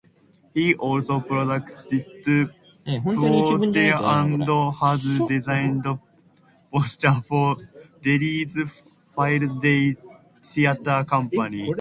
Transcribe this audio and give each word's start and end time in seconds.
He 0.55 0.73
also 0.73 1.19
produced 1.19 1.67
portraits 2.85 3.49
and 3.75 4.47
has 4.81 5.19
designed 5.33 5.85
posters 6.73 7.19
for 7.27 7.55
Derry's 8.01 8.55
Field 9.15 9.61
Day 9.61 9.95
Theatre 10.41 11.05
Company. 11.07 11.67